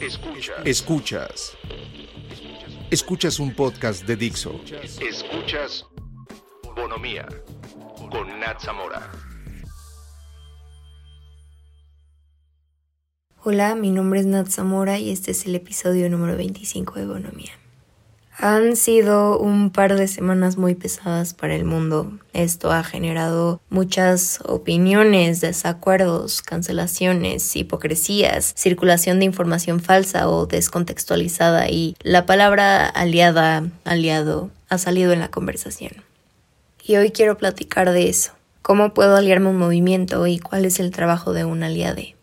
Escuchas. 0.00 0.64
Escuchas. 0.64 1.56
Escuchas 2.88 3.40
un 3.40 3.52
podcast 3.52 4.06
de 4.06 4.14
Dixo. 4.14 4.60
Escuchas 5.00 5.84
Bonomía 6.76 7.26
con 8.08 8.38
Nat 8.38 8.60
Zamora. 8.60 9.10
Hola, 13.42 13.74
mi 13.74 13.90
nombre 13.90 14.20
es 14.20 14.26
Nat 14.26 14.46
Zamora 14.46 15.00
y 15.00 15.10
este 15.10 15.32
es 15.32 15.46
el 15.46 15.56
episodio 15.56 16.08
número 16.08 16.36
25 16.36 16.94
de 17.00 17.06
Bonomía. 17.06 17.52
Han 18.40 18.76
sido 18.76 19.36
un 19.36 19.70
par 19.70 19.96
de 19.96 20.06
semanas 20.06 20.58
muy 20.58 20.76
pesadas 20.76 21.34
para 21.34 21.56
el 21.56 21.64
mundo. 21.64 22.12
Esto 22.32 22.70
ha 22.70 22.84
generado 22.84 23.60
muchas 23.68 24.38
opiniones, 24.44 25.40
desacuerdos, 25.40 26.40
cancelaciones, 26.42 27.56
hipocresías, 27.56 28.52
circulación 28.56 29.18
de 29.18 29.24
información 29.24 29.80
falsa 29.80 30.28
o 30.28 30.46
descontextualizada 30.46 31.68
y 31.68 31.96
la 32.00 32.26
palabra 32.26 32.86
aliada, 32.86 33.72
aliado, 33.84 34.50
ha 34.68 34.78
salido 34.78 35.12
en 35.12 35.18
la 35.18 35.32
conversación. 35.32 36.04
Y 36.84 36.94
hoy 36.94 37.10
quiero 37.10 37.38
platicar 37.38 37.90
de 37.90 38.08
eso. 38.08 38.34
¿Cómo 38.62 38.94
puedo 38.94 39.16
aliarme 39.16 39.48
a 39.48 39.50
un 39.50 39.58
movimiento 39.58 40.24
y 40.28 40.38
cuál 40.38 40.64
es 40.64 40.78
el 40.78 40.92
trabajo 40.92 41.32
de 41.32 41.44
un 41.44 41.64
aliade? 41.64 42.14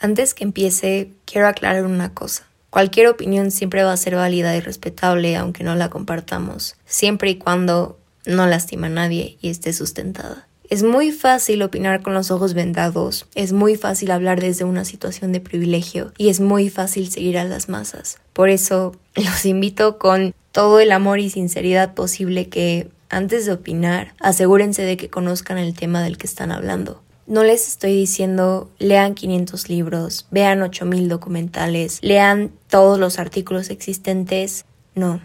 Antes 0.00 0.34
que 0.34 0.44
empiece, 0.44 1.12
quiero 1.24 1.48
aclarar 1.48 1.86
una 1.86 2.12
cosa. 2.12 2.51
Cualquier 2.72 3.08
opinión 3.08 3.50
siempre 3.50 3.84
va 3.84 3.92
a 3.92 3.96
ser 3.98 4.14
válida 4.14 4.56
y 4.56 4.60
respetable 4.60 5.36
aunque 5.36 5.62
no 5.62 5.74
la 5.74 5.90
compartamos, 5.90 6.74
siempre 6.86 7.28
y 7.28 7.36
cuando 7.36 7.98
no 8.24 8.46
lastima 8.46 8.86
a 8.86 8.90
nadie 8.90 9.36
y 9.42 9.50
esté 9.50 9.74
sustentada. 9.74 10.48
Es 10.70 10.82
muy 10.82 11.12
fácil 11.12 11.60
opinar 11.60 12.00
con 12.00 12.14
los 12.14 12.30
ojos 12.30 12.54
vendados, 12.54 13.26
es 13.34 13.52
muy 13.52 13.76
fácil 13.76 14.10
hablar 14.10 14.40
desde 14.40 14.64
una 14.64 14.86
situación 14.86 15.32
de 15.32 15.40
privilegio 15.40 16.12
y 16.16 16.30
es 16.30 16.40
muy 16.40 16.70
fácil 16.70 17.10
seguir 17.10 17.36
a 17.36 17.44
las 17.44 17.68
masas. 17.68 18.16
Por 18.32 18.48
eso 18.48 18.96
los 19.16 19.44
invito 19.44 19.98
con 19.98 20.34
todo 20.50 20.80
el 20.80 20.92
amor 20.92 21.20
y 21.20 21.28
sinceridad 21.28 21.92
posible 21.92 22.48
que 22.48 22.88
antes 23.10 23.44
de 23.44 23.52
opinar, 23.52 24.14
asegúrense 24.18 24.80
de 24.80 24.96
que 24.96 25.10
conozcan 25.10 25.58
el 25.58 25.74
tema 25.74 26.02
del 26.02 26.16
que 26.16 26.26
están 26.26 26.50
hablando. 26.50 27.01
No 27.26 27.44
les 27.44 27.68
estoy 27.68 27.94
diciendo 27.94 28.70
lean 28.78 29.14
500 29.14 29.68
libros, 29.68 30.26
vean 30.30 30.60
8000 30.60 31.08
documentales, 31.08 31.98
lean 32.02 32.50
todos 32.68 32.98
los 32.98 33.18
artículos 33.18 33.70
existentes. 33.70 34.64
No. 34.94 35.20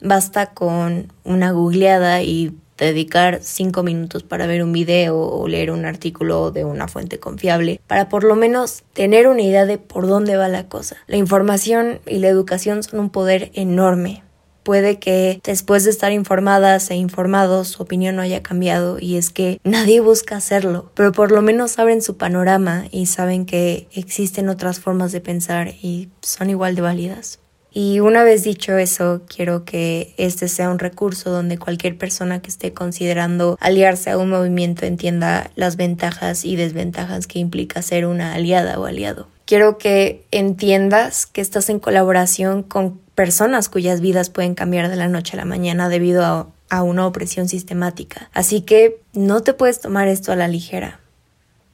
Basta 0.00 0.46
con 0.52 1.12
una 1.24 1.52
googleada 1.52 2.22
y 2.22 2.54
dedicar 2.76 3.40
5 3.42 3.82
minutos 3.82 4.24
para 4.24 4.46
ver 4.46 4.62
un 4.62 4.72
video 4.72 5.18
o 5.18 5.46
leer 5.48 5.70
un 5.70 5.84
artículo 5.84 6.50
de 6.50 6.64
una 6.64 6.88
fuente 6.88 7.18
confiable 7.18 7.80
para 7.86 8.08
por 8.08 8.24
lo 8.24 8.34
menos 8.34 8.82
tener 8.92 9.28
una 9.28 9.42
idea 9.42 9.66
de 9.66 9.78
por 9.78 10.06
dónde 10.06 10.36
va 10.36 10.48
la 10.48 10.68
cosa. 10.68 10.96
La 11.06 11.16
información 11.16 12.00
y 12.06 12.18
la 12.18 12.28
educación 12.28 12.82
son 12.82 13.00
un 13.00 13.10
poder 13.10 13.50
enorme 13.54 14.22
Puede 14.62 14.98
que 14.98 15.40
después 15.44 15.84
de 15.84 15.90
estar 15.90 16.12
informadas 16.12 16.90
e 16.90 16.94
informados 16.94 17.68
su 17.68 17.82
opinión 17.82 18.16
no 18.16 18.22
haya 18.22 18.42
cambiado 18.42 18.98
y 19.00 19.16
es 19.16 19.30
que 19.30 19.60
nadie 19.64 20.00
busca 20.00 20.36
hacerlo, 20.36 20.90
pero 20.94 21.12
por 21.12 21.32
lo 21.32 21.42
menos 21.42 21.78
abren 21.78 22.02
su 22.02 22.16
panorama 22.16 22.84
y 22.90 23.06
saben 23.06 23.44
que 23.44 23.88
existen 23.92 24.48
otras 24.48 24.78
formas 24.78 25.12
de 25.12 25.20
pensar 25.20 25.68
y 25.82 26.08
son 26.20 26.50
igual 26.50 26.74
de 26.76 26.82
válidas. 26.82 27.40
Y 27.74 28.00
una 28.00 28.22
vez 28.22 28.44
dicho 28.44 28.76
eso, 28.76 29.22
quiero 29.34 29.64
que 29.64 30.12
este 30.18 30.48
sea 30.48 30.68
un 30.68 30.78
recurso 30.78 31.30
donde 31.30 31.56
cualquier 31.56 31.96
persona 31.96 32.42
que 32.42 32.50
esté 32.50 32.74
considerando 32.74 33.56
aliarse 33.60 34.10
a 34.10 34.18
un 34.18 34.28
movimiento 34.28 34.84
entienda 34.84 35.50
las 35.56 35.76
ventajas 35.76 36.44
y 36.44 36.56
desventajas 36.56 37.26
que 37.26 37.38
implica 37.38 37.80
ser 37.80 38.04
una 38.04 38.34
aliada 38.34 38.78
o 38.78 38.84
aliado. 38.84 39.26
Quiero 39.46 39.78
que 39.78 40.26
entiendas 40.30 41.24
que 41.24 41.40
estás 41.40 41.70
en 41.70 41.78
colaboración 41.78 42.62
con 42.62 43.00
personas 43.22 43.68
cuyas 43.68 44.00
vidas 44.00 44.30
pueden 44.30 44.56
cambiar 44.56 44.88
de 44.88 44.96
la 44.96 45.06
noche 45.06 45.36
a 45.36 45.36
la 45.36 45.44
mañana 45.44 45.88
debido 45.88 46.52
a, 46.68 46.82
una 46.82 47.06
opresión 47.06 47.48
sistemática. 47.48 48.28
Así 48.34 48.62
que 48.62 48.98
no 49.12 49.44
te 49.44 49.54
puedes 49.54 49.80
tomar 49.80 50.08
esto 50.08 50.32
a 50.32 50.36
la 50.36 50.48
ligera. 50.48 50.98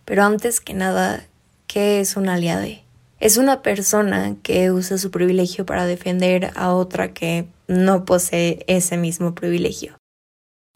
Pero 0.05 0.25
antes 0.25 0.61
que 0.61 0.75
nada, 0.75 1.25
¿qué 1.67 2.01
es 2.01 2.19
un 2.19 2.29
aliade? 2.29 2.85
Es 3.19 3.39
una 3.39 3.63
persona 3.63 4.37
que 4.43 4.71
usa 4.71 4.99
su 4.99 5.11
privilegio 5.11 5.65
para 5.65 5.87
defender 5.87 6.51
a 6.55 6.75
otra 6.75 7.15
que 7.15 7.47
no 7.67 8.05
posee 8.05 8.63
ese 8.67 8.99
mismo 8.99 9.35
privilegio. 9.35 9.97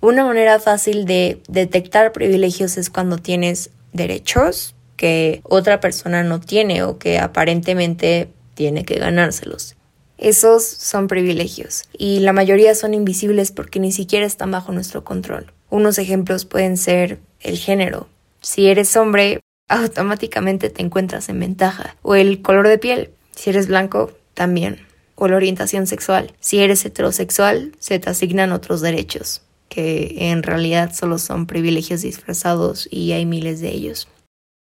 Una 0.01 0.25
manera 0.25 0.59
fácil 0.59 1.05
de 1.05 1.43
detectar 1.49 2.13
privilegios 2.13 2.79
es 2.79 2.89
cuando 2.89 3.19
tienes 3.19 3.69
derechos 3.93 4.75
que 4.97 5.43
otra 5.45 5.81
persona 5.81 6.23
no 6.23 6.41
tiene 6.41 6.83
o 6.83 6.97
que 6.97 7.19
aparentemente 7.19 8.31
tiene 8.55 8.87
que 8.87 8.95
ganárselos. 8.95 9.77
Esos 10.23 10.65
son 10.65 11.09
privilegios 11.09 11.83
y 11.99 12.21
la 12.21 12.33
mayoría 12.33 12.77
son 12.77 12.95
invisibles 12.95 13.51
porque 13.51 13.81
ni 13.81 13.91
siquiera 13.91 14.25
están 14.25 14.53
bajo 14.53 14.71
nuestro 14.71 15.03
control. 15.03 15.53
Unos 15.69 15.99
ejemplos 15.99 16.45
pueden 16.45 16.77
ser 16.77 17.19
el 17.41 17.59
género. 17.59 18.09
Si 18.41 18.69
eres 18.69 18.97
hombre, 18.97 19.41
automáticamente 19.67 20.71
te 20.71 20.81
encuentras 20.81 21.29
en 21.29 21.41
ventaja. 21.41 21.97
O 22.03 22.15
el 22.15 22.41
color 22.41 22.69
de 22.69 22.79
piel. 22.79 23.11
Si 23.35 23.51
eres 23.51 23.67
blanco, 23.67 24.13
también. 24.35 24.87
O 25.17 25.27
la 25.27 25.35
orientación 25.35 25.89
sexual. 25.89 26.33
Si 26.39 26.61
eres 26.61 26.85
heterosexual, 26.85 27.73
se 27.81 27.99
te 27.99 28.09
asignan 28.09 28.53
otros 28.53 28.81
derechos, 28.81 29.43
que 29.69 30.31
en 30.31 30.45
realidad 30.45 30.93
solo 30.95 31.19
son 31.19 31.49
privilegios 31.49 32.03
disfrazados 32.03 32.87
y 32.93 33.11
hay 33.11 33.27
miles 33.27 33.61
de 33.61 33.71
ellos. 33.71 34.07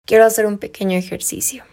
Quiero 0.06 0.24
hacer 0.24 0.46
un 0.46 0.56
pequeño 0.56 0.96
ejercicio. 0.96 1.64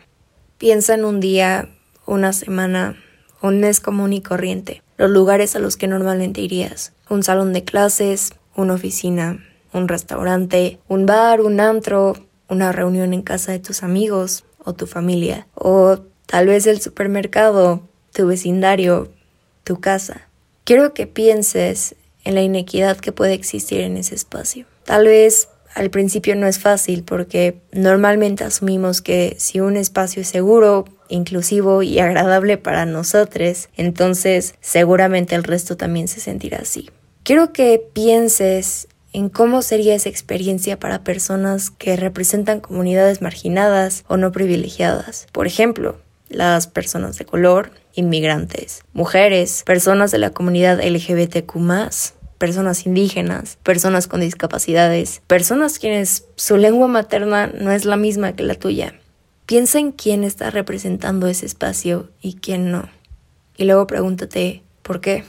Piensa 0.58 0.94
en 0.94 1.06
un 1.06 1.22
día, 1.22 1.70
una 2.06 2.34
semana, 2.34 2.98
un 3.42 3.60
mes 3.60 3.80
común 3.80 4.14
y 4.14 4.22
corriente, 4.22 4.84
los 4.98 5.10
lugares 5.10 5.56
a 5.56 5.60
los 5.60 5.78
que 5.78 5.88
normalmente 5.88 6.42
irías, 6.42 6.94
un 7.10 7.24
salón 7.24 7.54
de 7.54 7.64
clases, 7.64 8.34
una 8.56 8.74
oficina, 8.74 9.44
un 9.74 9.88
restaurante, 9.88 10.80
un 10.88 11.06
bar, 11.06 11.42
un 11.42 11.60
antro, 11.60 12.14
una 12.50 12.72
reunión 12.72 13.14
en 13.14 13.22
casa 13.22 13.52
de 13.52 13.60
tus 13.60 13.84
amigos 13.84 14.44
o 14.64 14.74
tu 14.74 14.86
familia, 14.86 15.48
o 15.56 16.00
tal 16.26 16.48
vez 16.48 16.68
el 16.68 16.82
supermercado, 16.82 17.82
tu 18.14 18.28
vecindario, 18.28 19.12
tu 19.64 19.80
casa. 19.80 20.28
Quiero 20.64 20.94
que 20.94 21.08
pienses 21.08 21.96
en 22.24 22.36
la 22.36 22.42
inequidad 22.42 22.98
que 22.98 23.12
puede 23.12 23.34
existir 23.34 23.82
en 23.82 23.98
ese 23.98 24.16
espacio. 24.16 24.66
Tal 24.86 25.06
vez 25.06 25.50
al 25.74 25.90
principio 25.90 26.36
no 26.36 26.48
es 26.48 26.60
fácil 26.60 27.04
porque 27.04 27.62
normalmente 27.72 28.44
asumimos 28.44 29.02
que 29.02 29.36
si 29.40 29.60
un 29.60 29.78
espacio 29.78 30.22
es 30.22 30.28
seguro, 30.28 30.86
inclusivo 31.10 31.84
y 31.84 32.00
agradable 32.00 32.58
para 32.58 32.86
nosotros, 32.86 33.70
entonces 33.78 34.56
seguramente 34.62 35.36
el 35.36 35.44
resto 35.44 35.78
también 35.78 36.08
se 36.08 36.20
sentirá 36.20 36.60
así. 36.60 36.90
Quiero 37.24 37.54
que 37.54 37.82
pienses 37.94 38.88
en 39.14 39.30
cómo 39.30 39.62
sería 39.62 39.94
esa 39.94 40.10
experiencia 40.10 40.80
para 40.80 41.04
personas 41.04 41.70
que 41.70 41.96
representan 41.98 42.62
comunidades 42.62 43.22
marginadas 43.22 44.06
o 44.08 44.18
no 44.18 44.32
privilegiadas. 44.32 45.28
Por 45.32 45.48
ejemplo, 45.48 46.00
las 46.30 46.68
personas 46.68 47.18
de 47.18 47.26
color, 47.26 47.72
inmigrantes, 47.94 48.84
mujeres, 48.94 49.64
personas 49.66 50.12
de 50.12 50.18
la 50.18 50.30
comunidad 50.30 50.82
LGBTQ 50.82 51.56
personas 52.42 52.88
indígenas, 52.88 53.60
personas 53.62 54.08
con 54.08 54.22
discapacidades, 54.22 55.22
personas 55.28 55.78
quienes 55.78 56.26
su 56.38 56.58
lengua 56.58 56.88
materna 56.88 57.46
no 57.46 57.72
es 57.72 57.86
la 57.86 57.98
misma 57.98 58.34
que 58.34 58.42
la 58.42 58.56
tuya. 58.56 58.96
Piensa 59.46 59.78
en 59.78 59.92
quién 59.92 60.24
está 60.24 60.50
representando 60.50 61.28
ese 61.28 61.46
espacio 61.46 62.10
y 62.20 62.38
quién 62.38 62.72
no. 62.72 62.90
Y 63.58 63.66
luego 63.66 63.86
pregúntate, 63.86 64.64
¿por 64.82 65.02
qué? 65.02 65.24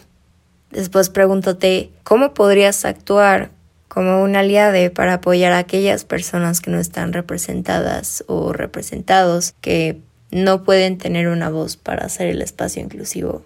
Después 0.70 1.10
pregúntate, 1.10 1.90
¿cómo 2.02 2.32
podrías 2.32 2.86
actuar 2.86 3.50
como 3.88 4.22
un 4.22 4.34
aliade 4.34 4.88
para 4.88 5.12
apoyar 5.12 5.52
a 5.52 5.58
aquellas 5.58 6.06
personas 6.06 6.62
que 6.62 6.70
no 6.70 6.78
están 6.78 7.12
representadas 7.12 8.24
o 8.26 8.54
representados, 8.54 9.52
que 9.60 10.00
no 10.30 10.64
pueden 10.64 10.96
tener 10.96 11.28
una 11.28 11.50
voz 11.50 11.76
para 11.76 12.06
hacer 12.06 12.28
el 12.28 12.40
espacio 12.40 12.82
inclusivo? 12.82 13.44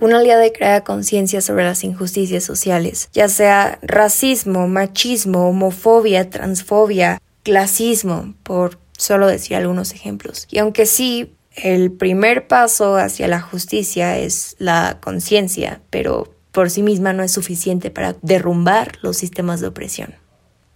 Una 0.00 0.20
aliada 0.20 0.48
crea 0.52 0.84
conciencia 0.84 1.40
sobre 1.40 1.64
las 1.64 1.82
injusticias 1.82 2.44
sociales, 2.44 3.08
ya 3.12 3.28
sea 3.28 3.80
racismo, 3.82 4.68
machismo, 4.68 5.48
homofobia, 5.48 6.30
transfobia, 6.30 7.20
clasismo, 7.42 8.32
por 8.44 8.78
solo 8.96 9.26
decir 9.26 9.56
algunos 9.56 9.90
ejemplos. 9.92 10.46
Y 10.52 10.58
aunque 10.58 10.86
sí, 10.86 11.34
el 11.56 11.90
primer 11.90 12.46
paso 12.46 12.96
hacia 12.96 13.26
la 13.26 13.40
justicia 13.40 14.16
es 14.18 14.54
la 14.60 14.98
conciencia, 15.00 15.80
pero 15.90 16.32
por 16.52 16.70
sí 16.70 16.84
misma 16.84 17.12
no 17.12 17.24
es 17.24 17.32
suficiente 17.32 17.90
para 17.90 18.14
derrumbar 18.22 18.98
los 19.02 19.16
sistemas 19.16 19.60
de 19.60 19.66
opresión. 19.66 20.14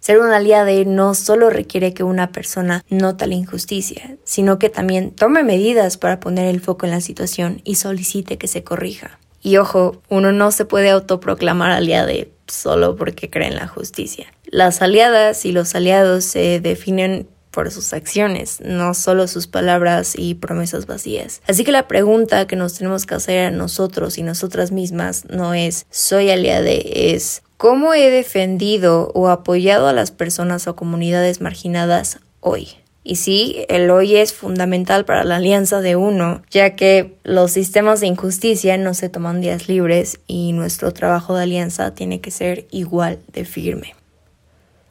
Ser 0.03 0.19
una 0.19 0.35
aliada 0.35 0.73
no 0.85 1.15
solo 1.15 1.49
requiere 1.49 1.93
que 1.93 2.03
una 2.03 2.33
persona 2.33 2.83
nota 2.89 3.25
la 3.25 3.35
injusticia, 3.35 4.17
sino 4.25 4.59
que 4.59 4.67
también 4.67 5.11
tome 5.11 5.43
medidas 5.43 5.95
para 5.95 6.19
poner 6.19 6.53
el 6.53 6.59
foco 6.59 6.85
en 6.85 6.91
la 6.91 6.99
situación 6.99 7.61
y 7.63 7.75
solicite 7.75 8.37
que 8.37 8.49
se 8.49 8.65
corrija. 8.65 9.17
Y 9.41 9.55
ojo, 9.55 10.01
uno 10.09 10.33
no 10.33 10.51
se 10.51 10.65
puede 10.65 10.89
autoproclamar 10.89 11.71
aliada 11.71 12.11
solo 12.47 12.97
porque 12.97 13.29
cree 13.29 13.47
en 13.47 13.55
la 13.55 13.69
justicia. 13.69 14.27
Las 14.43 14.81
aliadas 14.81 15.45
y 15.45 15.53
los 15.53 15.73
aliados 15.73 16.25
se 16.25 16.59
definen 16.59 17.29
por 17.49 17.71
sus 17.71 17.93
acciones, 17.93 18.59
no 18.59 18.95
solo 18.95 19.29
sus 19.29 19.47
palabras 19.47 20.15
y 20.17 20.33
promesas 20.33 20.85
vacías. 20.85 21.41
Así 21.47 21.63
que 21.63 21.71
la 21.71 21.87
pregunta 21.87 22.45
que 22.45 22.57
nos 22.57 22.73
tenemos 22.73 23.05
que 23.05 23.15
hacer 23.15 23.45
a 23.45 23.51
nosotros 23.51 24.17
y 24.17 24.23
nosotras 24.23 24.73
mismas 24.73 25.23
no 25.29 25.53
es 25.53 25.85
soy 25.91 26.29
aliada, 26.29 26.69
es 26.69 27.41
cómo 27.63 27.93
he 27.93 28.09
defendido 28.09 29.09
o 29.13 29.29
apoyado 29.29 29.87
a 29.87 29.93
las 29.93 30.11
personas 30.11 30.67
o 30.67 30.75
comunidades 30.75 31.39
marginadas 31.39 32.19
hoy. 32.41 32.67
Y 33.05 33.15
sí, 33.15 33.63
el 33.69 33.89
hoy 33.89 34.17
es 34.17 34.33
fundamental 34.33 35.05
para 35.05 35.23
la 35.23 35.37
alianza 35.37 35.79
de 35.79 35.95
uno, 35.95 36.41
ya 36.51 36.75
que 36.75 37.15
los 37.23 37.51
sistemas 37.51 38.01
de 38.01 38.07
injusticia 38.07 38.77
no 38.77 38.93
se 38.93 39.07
toman 39.07 39.39
días 39.39 39.69
libres 39.69 40.19
y 40.27 40.51
nuestro 40.51 40.91
trabajo 40.91 41.35
de 41.35 41.43
alianza 41.43 41.95
tiene 41.95 42.19
que 42.19 42.31
ser 42.31 42.67
igual 42.69 43.19
de 43.31 43.45
firme. 43.45 43.95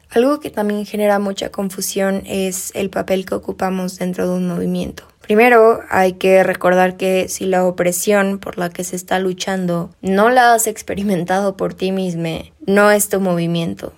Algo 0.09 0.39
que 0.39 0.49
también 0.49 0.87
genera 0.87 1.19
mucha 1.19 1.49
confusión 1.49 2.23
es 2.25 2.71
el 2.73 2.89
papel 2.89 3.27
que 3.27 3.35
ocupamos 3.35 3.99
dentro 3.99 4.27
de 4.27 4.35
un 4.35 4.47
movimiento. 4.47 5.03
Primero, 5.23 5.81
hay 5.89 6.13
que 6.13 6.43
recordar 6.43 6.97
que 6.97 7.29
si 7.29 7.45
la 7.45 7.65
opresión 7.65 8.39
por 8.39 8.57
la 8.57 8.69
que 8.69 8.83
se 8.83 8.97
está 8.97 9.19
luchando 9.19 9.89
no 10.01 10.29
la 10.29 10.53
has 10.53 10.67
experimentado 10.67 11.55
por 11.55 11.73
ti 11.73 11.91
misma, 11.91 12.51
no 12.65 12.91
es 12.91 13.07
tu 13.07 13.21
movimiento. 13.21 13.93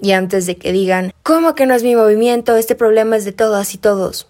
Y 0.00 0.12
antes 0.12 0.46
de 0.46 0.56
que 0.56 0.72
digan, 0.72 1.14
¿cómo 1.22 1.54
que 1.54 1.66
no 1.66 1.74
es 1.74 1.84
mi 1.84 1.94
movimiento? 1.94 2.56
Este 2.56 2.74
problema 2.74 3.16
es 3.16 3.24
de 3.24 3.32
todas 3.32 3.72
y 3.74 3.78
todos 3.78 4.28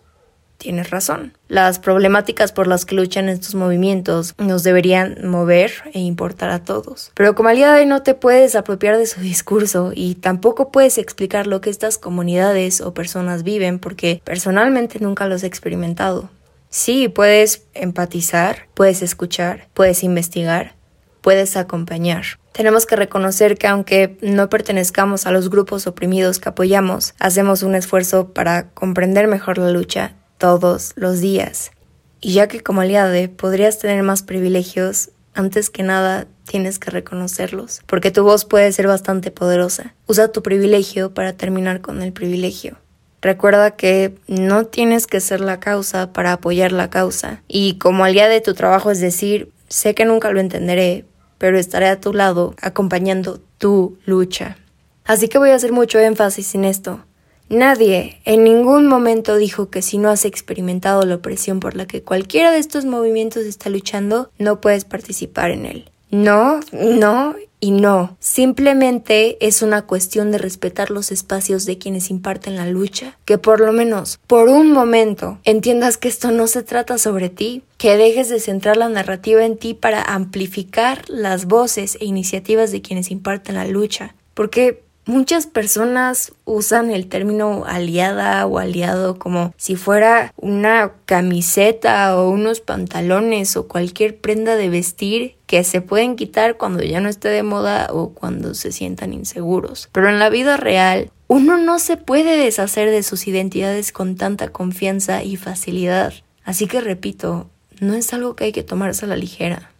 tienes 0.65 0.89
razón. 0.89 1.37
Las 1.47 1.79
problemáticas 1.79 2.51
por 2.51 2.67
las 2.67 2.87
que 2.87 2.95
luchan 2.95 3.29
estos 3.29 3.55
movimientos 3.55 4.35
nos 4.39 4.63
deberían 4.63 5.29
mover 5.29 5.73
e 5.93 6.01
importar 6.01 6.49
a 6.49 6.65
todos. 6.65 7.13
Pero 7.15 7.35
como 7.35 7.51
aliada 7.51 7.85
no 7.85 8.03
te 8.03 8.15
puedes 8.15 8.57
apropiar 8.57 8.97
de 8.97 9.05
su 9.05 9.21
discurso 9.21 9.93
y 9.95 10.15
tampoco 10.15 10.73
puedes 10.73 10.97
explicar 10.97 11.47
lo 11.47 11.61
que 11.61 11.69
estas 11.69 11.99
comunidades 11.99 12.81
o 12.81 12.95
personas 12.95 13.43
viven 13.43 13.79
porque 13.79 14.23
personalmente 14.25 15.01
nunca 15.01 15.27
los 15.27 15.43
he 15.43 15.47
experimentado. 15.47 16.31
Sí, 16.71 17.09
puedes 17.09 17.67
empatizar, 17.75 18.67
puedes 18.73 19.03
escuchar, 19.03 19.69
puedes 19.75 20.03
investigar, 20.03 20.77
puedes 21.21 21.59
acompañar. 21.59 22.25
Tenemos 22.53 22.87
que 22.87 22.97
reconocer 22.97 23.59
que 23.59 23.67
aunque 23.67 24.17
no 24.23 24.49
pertenezcamos 24.49 25.27
a 25.27 25.31
los 25.31 25.51
grupos 25.51 25.87
oprimidos 25.87 26.39
que 26.39 26.49
apoyamos, 26.49 27.13
hacemos 27.19 27.63
un 27.63 27.75
esfuerzo 27.75 28.33
para 28.33 28.71
comprender 28.71 29.29
mejor 29.29 29.59
la 29.59 29.71
lucha 29.71 30.15
todos 30.45 30.93
los 30.97 31.23
días. 31.23 31.71
Y 32.21 32.35
ya 32.35 32.49
que 32.49 32.61
como 32.61 32.83
aliade 32.83 33.31
podrías 33.31 33.79
tener 33.79 34.03
más 34.03 34.23
privilegios, 34.23 35.09
antes 35.33 35.71
que 35.71 35.83
nada 35.83 36.27
tienes 36.47 36.79
que 36.79 36.91
reconocerlos, 36.91 37.81
porque 37.87 38.11
tu 38.11 38.25
voz 38.25 38.45
puede 38.45 38.71
ser 38.73 38.87
bastante 38.87 39.31
poderosa. 39.31 39.95
Usa 40.07 40.29
tu 40.29 40.43
privilegio 40.43 41.15
para 41.15 41.33
terminar 41.33 41.81
con 41.81 42.03
el 42.03 42.13
privilegio. 42.13 42.77
Recuerda 43.23 43.71
que 43.71 44.17
no 44.27 44.67
tienes 44.67 45.07
que 45.07 45.21
ser 45.21 45.41
la 45.41 45.61
causa 45.61 46.13
para 46.13 46.35
apoyar 46.35 46.73
la 46.73 46.91
causa. 46.91 47.43
Y 47.49 47.79
como 47.79 48.05
aliade 48.05 48.43
tu 48.43 48.53
trabajo 48.53 48.91
es 48.91 49.01
decir, 49.01 49.51
sé 49.69 49.95
que 49.95 50.05
nunca 50.05 50.31
lo 50.31 50.41
entenderé, 50.41 51.07
pero 51.39 51.59
estaré 51.59 51.89
a 51.89 52.03
tu 52.03 52.13
lado 52.13 52.55
acompañando 52.61 53.41
tu 53.57 53.97
lucha. 54.05 54.59
Así 55.07 55.29
que 55.29 55.39
voy 55.39 55.53
a 55.53 55.55
hacer 55.55 55.73
mucho 55.73 55.99
énfasis 56.01 56.55
en 56.55 56.67
esto. 56.67 57.03
Nadie 57.49 58.21
en 58.25 58.45
ningún 58.45 58.87
momento 58.87 59.37
dijo 59.37 59.69
que 59.69 59.83
si 59.83 59.99
no 59.99 60.09
has 60.09 60.25
experimentado 60.25 61.03
la 61.05 61.17
opresión 61.17 61.61
por 61.61 61.77
la 61.77 61.87
que 61.87 62.03
cualquiera 62.03 62.51
de 62.51 62.59
estos 62.59 62.85
movimientos 62.85 63.45
está 63.45 63.71
luchando, 63.71 64.31
no 64.39 64.61
puedes 64.61 64.85
participar 64.85 65.51
en 65.51 65.67
él. 65.67 65.91
No, 66.11 66.61
no 66.73 67.35
y 67.65 67.71
no. 67.73 68.17
Simplemente 68.21 69.37
es 69.41 69.63
una 69.63 69.83
cuestión 69.83 70.31
de 70.31 70.39
respetar 70.39 70.91
los 70.91 71.11
espacios 71.11 71.65
de 71.65 71.79
quienes 71.79 72.11
imparten 72.11 72.55
la 72.55 72.67
lucha. 72.67 73.19
Que 73.25 73.37
por 73.37 73.61
lo 73.61 73.73
menos, 73.73 74.21
por 74.27 74.49
un 74.49 74.71
momento, 74.71 75.39
entiendas 75.45 75.97
que 75.97 76.09
esto 76.09 76.31
no 76.31 76.47
se 76.47 76.63
trata 76.63 76.99
sobre 76.99 77.31
ti. 77.31 77.63
Que 77.79 77.97
dejes 77.97 78.29
de 78.29 78.39
centrar 78.39 78.77
la 78.77 78.89
narrativa 78.89 79.45
en 79.45 79.57
ti 79.57 79.75
para 79.75 80.03
amplificar 80.03 81.09
las 81.09 81.47
voces 81.47 81.99
e 82.01 82.05
iniciativas 82.05 82.71
de 82.71 82.81
quienes 82.81 83.11
imparten 83.11 83.57
la 83.57 83.67
lucha. 83.67 84.15
Porque 84.35 84.84
Muchas 85.07 85.47
personas 85.47 86.33
usan 86.47 86.91
el 86.91 87.09
término 87.09 87.65
aliada 87.67 88.47
o 88.47 88.59
aliado 88.59 89.19
como 89.19 89.53
si 89.59 89.77
fuera 89.77 90.33
una 90.37 90.93
camiseta 91.05 92.17
o 92.19 92.31
unos 92.31 92.61
pantalones 92.61 93.57
o 93.59 93.69
cualquier 93.69 94.17
prenda 94.17 94.57
de 94.57 94.71
vestir 94.71 95.37
que 95.47 95.63
se 95.63 95.83
pueden 95.83 96.17
quitar 96.17 96.57
cuando 96.57 96.83
ya 96.83 97.01
no 97.01 97.11
esté 97.11 97.29
de 97.29 97.43
moda 97.43 97.89
o 97.93 98.15
cuando 98.15 98.55
se 98.55 98.73
sientan 98.73 99.13
inseguros. 99.13 99.91
Pero 99.93 100.09
en 100.09 100.19
la 100.19 100.31
vida 100.31 100.57
real, 100.57 101.11
uno 101.29 101.59
no 101.59 101.79
se 101.79 101.99
puede 101.99 102.39
deshacer 102.39 102.91
de 102.91 103.03
sus 103.03 103.27
identidades 103.27 103.93
con 103.93 104.17
tanta 104.17 104.49
confianza 104.49 105.23
y 105.23 105.37
facilidad. 105.37 106.15
Así 106.45 106.67
que 106.67 106.81
repito, 106.81 107.51
no 107.79 107.93
es 107.93 108.15
algo 108.15 108.37
que 108.37 108.45
hay 108.45 108.53
que 108.53 108.63
tomarse 108.63 109.05
a 109.05 109.09
la 109.09 109.17
ligera. 109.17 109.74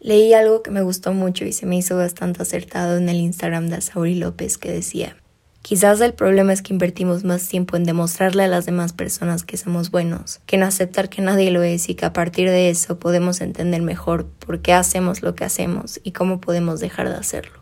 Leí 0.00 0.32
algo 0.32 0.62
que 0.62 0.70
me 0.70 0.80
gustó 0.80 1.12
mucho 1.12 1.44
y 1.44 1.52
se 1.52 1.66
me 1.66 1.76
hizo 1.76 1.94
bastante 1.94 2.42
acertado 2.42 2.96
en 2.96 3.10
el 3.10 3.16
Instagram 3.16 3.68
de 3.68 3.82
Sauri 3.82 4.14
López 4.14 4.56
que 4.56 4.72
decía, 4.72 5.16
quizás 5.60 6.00
el 6.00 6.14
problema 6.14 6.54
es 6.54 6.62
que 6.62 6.72
invertimos 6.72 7.22
más 7.22 7.46
tiempo 7.46 7.76
en 7.76 7.84
demostrarle 7.84 8.44
a 8.44 8.48
las 8.48 8.64
demás 8.64 8.94
personas 8.94 9.44
que 9.44 9.58
somos 9.58 9.90
buenos, 9.90 10.40
que 10.46 10.56
en 10.56 10.62
aceptar 10.62 11.10
que 11.10 11.20
nadie 11.20 11.50
lo 11.50 11.62
es 11.62 11.90
y 11.90 11.94
que 11.94 12.06
a 12.06 12.14
partir 12.14 12.48
de 12.48 12.70
eso 12.70 12.98
podemos 12.98 13.42
entender 13.42 13.82
mejor 13.82 14.26
por 14.26 14.62
qué 14.62 14.72
hacemos 14.72 15.20
lo 15.20 15.34
que 15.34 15.44
hacemos 15.44 16.00
y 16.02 16.12
cómo 16.12 16.40
podemos 16.40 16.80
dejar 16.80 17.10
de 17.10 17.16
hacerlo. 17.16 17.60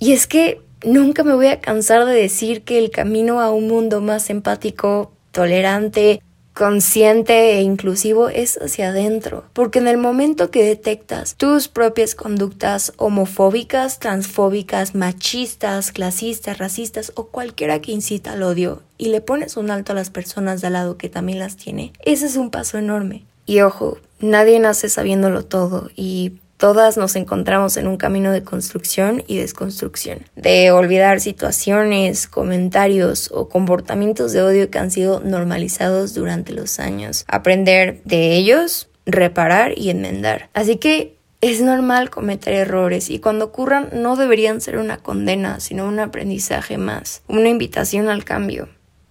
Y 0.00 0.12
es 0.12 0.26
que 0.26 0.60
nunca 0.84 1.22
me 1.22 1.34
voy 1.34 1.46
a 1.46 1.60
cansar 1.60 2.06
de 2.06 2.14
decir 2.14 2.62
que 2.62 2.78
el 2.78 2.90
camino 2.90 3.40
a 3.40 3.50
un 3.50 3.68
mundo 3.68 4.00
más 4.00 4.30
empático, 4.30 5.12
tolerante, 5.30 6.22
consciente 6.58 7.52
e 7.52 7.62
inclusivo 7.62 8.28
es 8.28 8.58
hacia 8.60 8.88
adentro, 8.88 9.44
porque 9.52 9.78
en 9.78 9.86
el 9.86 9.96
momento 9.96 10.50
que 10.50 10.64
detectas 10.64 11.36
tus 11.36 11.68
propias 11.68 12.16
conductas 12.16 12.92
homofóbicas, 12.96 14.00
transfóbicas, 14.00 14.96
machistas, 14.96 15.92
clasistas, 15.92 16.58
racistas 16.58 17.12
o 17.14 17.28
cualquiera 17.28 17.80
que 17.80 17.92
incita 17.92 18.32
al 18.32 18.42
odio 18.42 18.82
y 18.98 19.10
le 19.10 19.20
pones 19.20 19.56
un 19.56 19.70
alto 19.70 19.92
a 19.92 19.94
las 19.94 20.10
personas 20.10 20.60
de 20.60 20.66
al 20.66 20.72
lado 20.72 20.96
que 20.96 21.08
también 21.08 21.38
las 21.38 21.56
tiene, 21.56 21.92
ese 22.04 22.26
es 22.26 22.34
un 22.34 22.50
paso 22.50 22.76
enorme. 22.76 23.24
Y 23.46 23.60
ojo, 23.60 23.98
nadie 24.18 24.58
nace 24.58 24.88
sabiéndolo 24.88 25.44
todo 25.44 25.90
y 25.94 26.40
Todas 26.58 26.96
nos 26.96 27.14
encontramos 27.14 27.76
en 27.76 27.86
un 27.86 27.96
camino 27.96 28.32
de 28.32 28.42
construcción 28.42 29.22
y 29.28 29.38
desconstrucción, 29.38 30.24
de 30.34 30.72
olvidar 30.72 31.20
situaciones, 31.20 32.26
comentarios 32.26 33.30
o 33.32 33.48
comportamientos 33.48 34.32
de 34.32 34.42
odio 34.42 34.68
que 34.68 34.78
han 34.78 34.90
sido 34.90 35.20
normalizados 35.20 36.14
durante 36.14 36.52
los 36.52 36.80
años, 36.80 37.24
aprender 37.28 38.02
de 38.04 38.34
ellos, 38.34 38.88
reparar 39.06 39.78
y 39.78 39.90
enmendar. 39.90 40.50
Así 40.52 40.78
que 40.78 41.16
es 41.40 41.60
normal 41.60 42.10
cometer 42.10 42.54
errores 42.54 43.08
y 43.08 43.20
cuando 43.20 43.44
ocurran 43.44 43.90
no 43.92 44.16
deberían 44.16 44.60
ser 44.60 44.78
una 44.78 44.96
condena, 44.96 45.60
sino 45.60 45.86
un 45.86 46.00
aprendizaje 46.00 46.76
más, 46.76 47.22
una 47.28 47.50
invitación 47.50 48.08
al 48.08 48.24
cambio. 48.24 48.68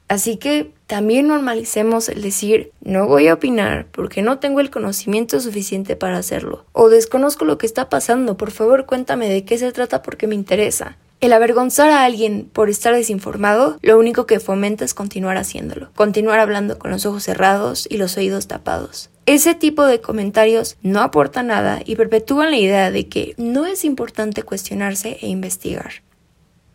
Así 0.08 0.38
que 0.38 0.72
también 0.88 1.28
normalicemos 1.28 2.08
el 2.08 2.22
decir 2.22 2.72
no 2.82 3.08
voy 3.08 3.28
a 3.28 3.34
opinar 3.34 3.88
porque 3.92 4.22
no 4.22 4.40
tengo 4.40 4.62
el 4.62 4.70
conocimiento 4.70 5.40
suficiente 5.42 5.98
para 5.98 6.18
hacerlo 6.18 6.66
o 6.72 6.90
desconozco 6.90 7.44
lo 7.44 7.58
que 7.58 7.66
está 7.66 7.90
pasando, 7.90 8.38
por 8.38 8.52
favor 8.52 8.86
cuéntame 8.86 9.28
de 9.28 9.44
qué 9.44 9.58
se 9.58 9.72
trata 9.74 10.02
porque 10.02 10.28
me 10.28 10.36
interesa. 10.36 10.98
El 11.20 11.34
avergonzar 11.34 11.90
a 11.90 12.06
alguien 12.06 12.48
por 12.54 12.70
estar 12.70 12.94
desinformado 12.94 13.80
lo 13.82 13.98
único 13.98 14.28
que 14.28 14.40
fomenta 14.40 14.86
es 14.86 14.94
continuar 14.94 15.36
haciéndolo, 15.36 15.90
continuar 15.96 16.40
hablando 16.40 16.78
con 16.80 16.92
los 16.92 17.06
ojos 17.06 17.24
cerrados 17.24 17.88
y 17.90 17.98
los 17.98 18.16
oídos 18.18 18.48
tapados. 18.48 19.10
Ese 19.26 19.56
tipo 19.56 19.84
de 19.84 20.00
comentarios 20.00 20.78
no 20.84 21.02
aporta 21.02 21.44
nada 21.44 21.82
y 21.84 21.98
perpetúan 21.98 22.52
la 22.52 22.58
idea 22.58 22.92
de 22.92 23.10
que 23.10 23.34
no 23.38 23.66
es 23.66 23.84
importante 23.84 24.44
cuestionarse 24.44 25.18
e 25.20 25.28
investigar 25.28 26.07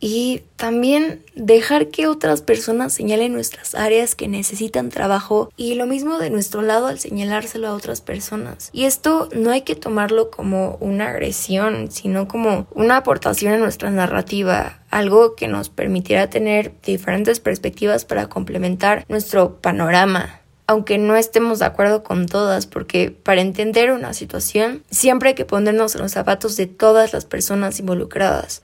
y 0.04 0.42
también 0.56 1.22
dejar 1.36 1.86
que 1.86 2.08
otras 2.08 2.42
personas 2.42 2.92
señalen 2.92 3.32
nuestras 3.32 3.76
áreas 3.76 4.16
que 4.16 4.26
necesitan 4.26 4.88
trabajo 4.88 5.52
y 5.56 5.76
lo 5.76 5.86
mismo 5.86 6.18
de 6.18 6.28
nuestro 6.28 6.60
lado 6.60 6.88
al 6.88 6.98
señalárselo 6.98 7.68
a 7.68 7.74
otras 7.74 8.00
personas. 8.00 8.68
Y 8.72 8.86
esto 8.86 9.28
no 9.32 9.52
hay 9.52 9.60
que 9.60 9.76
tomarlo 9.76 10.28
como 10.32 10.76
una 10.80 11.10
agresión, 11.10 11.92
sino 11.92 12.26
como 12.26 12.66
una 12.74 12.96
aportación 12.96 13.54
a 13.54 13.58
nuestra 13.58 13.92
narrativa, 13.92 14.80
algo 14.90 15.36
que 15.36 15.46
nos 15.46 15.68
permitirá 15.68 16.28
tener 16.28 16.72
diferentes 16.84 17.38
perspectivas 17.38 18.04
para 18.04 18.28
complementar 18.28 19.06
nuestro 19.08 19.60
panorama 19.60 20.40
aunque 20.68 20.96
no 20.96 21.16
estemos 21.16 21.58
de 21.58 21.66
acuerdo 21.66 22.02
con 22.02 22.26
todas, 22.26 22.66
porque 22.66 23.10
para 23.10 23.42
entender 23.42 23.90
una 23.90 24.14
situación 24.14 24.84
siempre 24.90 25.30
hay 25.30 25.34
que 25.34 25.44
ponernos 25.44 25.94
en 25.96 26.00
los 26.00 26.12
zapatos 26.12 26.56
de 26.56 26.66
todas 26.66 27.12
las 27.12 27.26
personas 27.26 27.78
involucradas. 27.78 28.62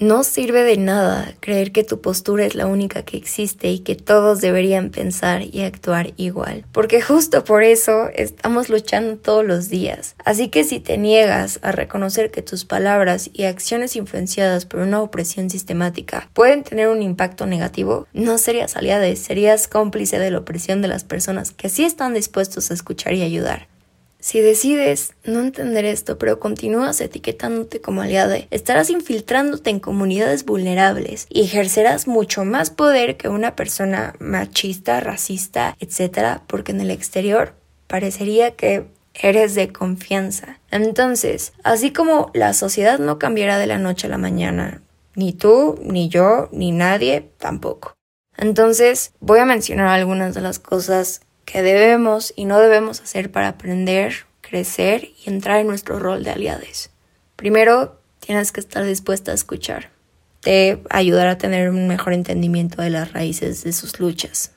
No 0.00 0.22
sirve 0.22 0.62
de 0.62 0.76
nada 0.76 1.34
creer 1.40 1.72
que 1.72 1.82
tu 1.82 2.00
postura 2.00 2.44
es 2.44 2.54
la 2.54 2.68
única 2.68 3.02
que 3.02 3.16
existe 3.16 3.68
y 3.72 3.80
que 3.80 3.96
todos 3.96 4.40
deberían 4.40 4.90
pensar 4.90 5.42
y 5.42 5.62
actuar 5.62 6.12
igual, 6.16 6.64
porque 6.70 7.02
justo 7.02 7.42
por 7.42 7.64
eso 7.64 8.08
estamos 8.14 8.68
luchando 8.68 9.16
todos 9.16 9.44
los 9.44 9.68
días. 9.68 10.14
Así 10.24 10.50
que 10.50 10.62
si 10.62 10.78
te 10.78 10.98
niegas 10.98 11.58
a 11.62 11.72
reconocer 11.72 12.30
que 12.30 12.42
tus 12.42 12.64
palabras 12.64 13.28
y 13.32 13.42
acciones 13.42 13.96
influenciadas 13.96 14.66
por 14.66 14.80
una 14.80 15.02
opresión 15.02 15.50
sistemática 15.50 16.30
pueden 16.32 16.62
tener 16.62 16.86
un 16.86 17.02
impacto 17.02 17.46
negativo, 17.46 18.06
no 18.12 18.38
serías 18.38 18.76
aliado, 18.76 19.16
serías 19.16 19.66
cómplice 19.66 20.20
de 20.20 20.30
la 20.30 20.38
opresión 20.38 20.80
de 20.80 20.88
las 20.88 21.02
personas 21.02 21.50
que 21.50 21.68
sí 21.68 21.82
están 21.84 22.14
dispuestos 22.14 22.70
a 22.70 22.74
escuchar 22.74 23.14
y 23.14 23.22
ayudar. 23.22 23.67
Si 24.20 24.40
decides 24.40 25.14
no 25.24 25.40
entender 25.40 25.84
esto, 25.84 26.18
pero 26.18 26.40
continúas 26.40 27.00
etiquetándote 27.00 27.80
como 27.80 28.02
aliado, 28.02 28.34
estarás 28.50 28.90
infiltrándote 28.90 29.70
en 29.70 29.78
comunidades 29.78 30.44
vulnerables 30.44 31.26
y 31.30 31.42
ejercerás 31.42 32.08
mucho 32.08 32.44
más 32.44 32.70
poder 32.70 33.16
que 33.16 33.28
una 33.28 33.54
persona 33.54 34.14
machista, 34.18 34.98
racista, 34.98 35.76
etc., 35.78 36.40
porque 36.48 36.72
en 36.72 36.80
el 36.80 36.90
exterior 36.90 37.54
parecería 37.86 38.56
que 38.56 38.86
eres 39.14 39.54
de 39.54 39.72
confianza. 39.72 40.58
Entonces, 40.72 41.52
así 41.62 41.92
como 41.92 42.30
la 42.34 42.54
sociedad 42.54 42.98
no 42.98 43.20
cambiará 43.20 43.56
de 43.58 43.66
la 43.66 43.78
noche 43.78 44.08
a 44.08 44.10
la 44.10 44.18
mañana, 44.18 44.82
ni 45.14 45.32
tú, 45.32 45.78
ni 45.82 46.08
yo, 46.08 46.48
ni 46.50 46.72
nadie 46.72 47.30
tampoco. 47.38 47.94
Entonces, 48.36 49.12
voy 49.20 49.40
a 49.40 49.44
mencionar 49.44 49.88
algunas 49.88 50.34
de 50.34 50.40
las 50.40 50.58
cosas 50.58 51.22
que 51.50 51.62
debemos 51.62 52.34
y 52.36 52.44
no 52.44 52.60
debemos 52.60 53.00
hacer 53.00 53.32
para 53.32 53.48
aprender, 53.48 54.26
crecer 54.42 55.12
y 55.24 55.30
entrar 55.30 55.60
en 55.60 55.66
nuestro 55.66 55.98
rol 55.98 56.22
de 56.22 56.30
aliados. 56.30 56.90
Primero, 57.36 57.98
tienes 58.20 58.52
que 58.52 58.60
estar 58.60 58.84
dispuesta 58.84 59.32
a 59.32 59.34
escuchar. 59.34 59.90
Te 60.40 60.82
ayudará 60.90 61.32
a 61.32 61.38
tener 61.38 61.70
un 61.70 61.88
mejor 61.88 62.12
entendimiento 62.12 62.82
de 62.82 62.90
las 62.90 63.14
raíces 63.14 63.64
de 63.64 63.72
sus 63.72 63.98
luchas. 63.98 64.52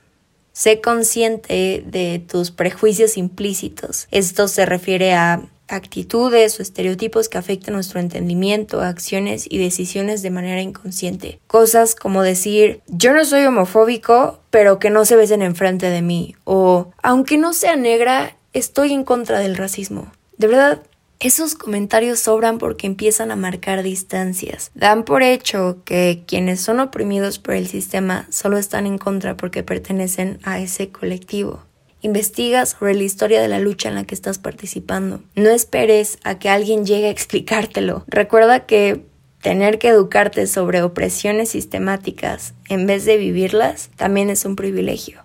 Sé 0.52 0.82
consciente 0.82 1.82
de 1.86 2.22
tus 2.28 2.50
prejuicios 2.50 3.16
implícitos. 3.16 4.06
Esto 4.10 4.46
se 4.46 4.66
refiere 4.66 5.14
a 5.14 5.48
actitudes 5.68 6.58
o 6.58 6.62
estereotipos 6.62 7.28
que 7.28 7.38
afectan 7.38 7.74
nuestro 7.74 8.00
entendimiento, 8.00 8.80
acciones 8.80 9.46
y 9.48 9.58
decisiones 9.58 10.22
de 10.22 10.30
manera 10.30 10.60
inconsciente. 10.60 11.40
Cosas 11.46 11.94
como 11.94 12.22
decir, 12.22 12.82
yo 12.88 13.12
no 13.12 13.24
soy 13.24 13.44
homofóbico, 13.44 14.40
pero 14.50 14.78
que 14.78 14.90
no 14.90 15.04
se 15.04 15.16
besen 15.16 15.42
enfrente 15.42 15.88
de 15.90 16.02
mí. 16.02 16.36
O, 16.44 16.90
aunque 17.02 17.38
no 17.38 17.52
sea 17.52 17.76
negra, 17.76 18.36
estoy 18.52 18.92
en 18.92 19.04
contra 19.04 19.38
del 19.38 19.56
racismo. 19.56 20.12
De 20.36 20.46
verdad, 20.46 20.82
esos 21.22 21.54
comentarios 21.54 22.18
sobran 22.18 22.58
porque 22.58 22.88
empiezan 22.88 23.30
a 23.30 23.36
marcar 23.36 23.84
distancias. 23.84 24.72
Dan 24.74 25.04
por 25.04 25.22
hecho 25.22 25.78
que 25.84 26.24
quienes 26.26 26.60
son 26.60 26.80
oprimidos 26.80 27.38
por 27.38 27.54
el 27.54 27.68
sistema 27.68 28.26
solo 28.30 28.58
están 28.58 28.86
en 28.86 28.98
contra 28.98 29.36
porque 29.36 29.62
pertenecen 29.62 30.40
a 30.42 30.58
ese 30.58 30.90
colectivo. 30.90 31.62
Investiga 32.02 32.66
sobre 32.66 32.94
la 32.94 33.04
historia 33.04 33.40
de 33.40 33.46
la 33.46 33.60
lucha 33.60 33.88
en 33.88 33.94
la 33.94 34.04
que 34.04 34.14
estás 34.14 34.38
participando. 34.38 35.22
No 35.36 35.50
esperes 35.50 36.18
a 36.24 36.38
que 36.38 36.48
alguien 36.48 36.84
llegue 36.84 37.06
a 37.06 37.10
explicártelo. 37.10 38.04
Recuerda 38.08 38.66
que 38.66 39.06
tener 39.40 39.78
que 39.78 39.88
educarte 39.88 40.48
sobre 40.48 40.82
opresiones 40.82 41.50
sistemáticas 41.50 42.54
en 42.68 42.86
vez 42.86 43.04
de 43.04 43.18
vivirlas 43.18 43.90
también 43.96 44.30
es 44.30 44.44
un 44.44 44.56
privilegio. 44.56 45.22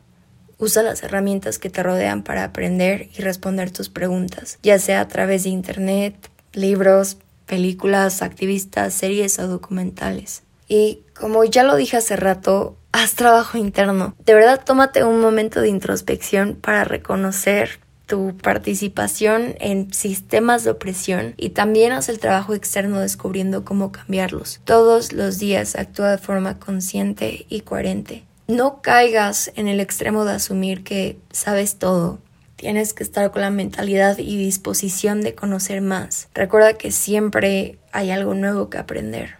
Usa 0.60 0.84
las 0.84 1.01
herramientas 1.01 1.57
que 1.57 1.72
te 1.72 1.81
rodean 1.81 2.24
para 2.24 2.43
aprender 2.43 3.10
y 3.17 3.22
responder 3.22 3.72
tus 3.72 3.89
preguntas, 3.89 4.60
ya 4.62 4.77
sea 4.77 5.01
a 5.01 5.07
través 5.07 5.43
de 5.43 5.50
Internet, 5.50 6.15
libros, 6.53 7.17
películas, 7.48 8.22
activistas, 8.22 8.93
series 8.93 9.39
o 9.39 9.48
documentales. 9.48 10.43
Y 10.67 11.01
como 11.19 11.43
ya 11.43 11.63
lo 11.63 11.75
dije 11.75 11.98
hace 11.98 12.15
rato, 12.15 12.75
haz 12.98 13.13
trabajo 13.13 13.60
interno. 13.60 14.16
De 14.25 14.34
verdad, 14.34 14.62
tómate 14.66 15.04
un 15.04 15.22
momento 15.22 15.62
de 15.62 15.70
introspección 15.70 16.56
para 16.56 16.84
reconocer 16.84 17.80
tu 18.08 18.36
participación 18.38 19.56
en 19.60 19.94
sistemas 19.94 20.63
de 20.63 20.72
opresión 20.72 21.36
y 21.38 21.50
también 21.50 21.92
haz 21.92 22.10
el 22.10 22.20
trabajo 22.20 22.56
externo 22.56 23.00
descubriendo 23.00 23.63
cómo 23.63 23.92
cambiarlos. 23.92 24.62
Todos 24.63 25.12
los 25.12 25.38
días 25.38 25.75
actúa 25.75 26.12
de 26.12 26.18
forma 26.18 26.58
consciente 26.58 27.46
y 27.50 27.62
coherente. 27.62 28.24
No 28.48 28.82
caigas 28.82 29.51
en 29.56 29.68
el 29.68 29.80
extremo 29.80 30.25
de 30.25 30.34
asumir 30.34 30.84
que 30.84 31.20
sabes 31.32 31.77
todo. 31.77 32.20
Tienes 32.56 32.94
que 32.96 33.04
estar 33.04 33.30
con 33.30 33.44
la 33.44 33.51
mentalidad 33.51 34.18
y 34.18 34.38
disposición 34.38 35.22
de 35.22 35.36
conocer 35.36 35.82
más. 35.82 36.30
Recuerda 36.34 36.74
que 36.74 36.92
siempre 36.92 37.77
hay 37.92 38.10
algo 38.10 38.34
nuevo 38.34 38.72
que 38.72 38.80
aprender. 38.80 39.37